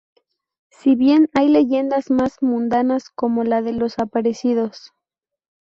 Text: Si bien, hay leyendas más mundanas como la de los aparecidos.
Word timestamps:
Si 0.71 0.95
bien, 0.95 1.29
hay 1.35 1.47
leyendas 1.47 2.09
más 2.09 2.41
mundanas 2.41 3.11
como 3.11 3.43
la 3.43 3.61
de 3.61 3.73
los 3.73 3.99
aparecidos. 3.99 4.91